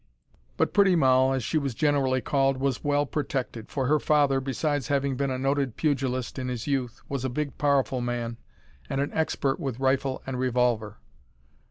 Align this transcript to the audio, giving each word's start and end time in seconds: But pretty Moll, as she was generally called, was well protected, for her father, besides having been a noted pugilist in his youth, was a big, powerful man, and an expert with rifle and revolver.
But 0.57 0.73
pretty 0.73 0.95
Moll, 0.95 1.31
as 1.31 1.43
she 1.43 1.59
was 1.59 1.75
generally 1.75 2.21
called, 2.21 2.57
was 2.57 2.83
well 2.83 3.05
protected, 3.05 3.69
for 3.69 3.85
her 3.85 3.99
father, 3.99 4.41
besides 4.41 4.87
having 4.87 5.15
been 5.15 5.29
a 5.29 5.37
noted 5.37 5.75
pugilist 5.75 6.39
in 6.39 6.47
his 6.47 6.65
youth, 6.65 7.03
was 7.07 7.23
a 7.23 7.29
big, 7.29 7.59
powerful 7.59 8.01
man, 8.01 8.37
and 8.89 8.99
an 8.99 9.13
expert 9.13 9.59
with 9.59 9.79
rifle 9.79 10.23
and 10.25 10.39
revolver. 10.39 10.97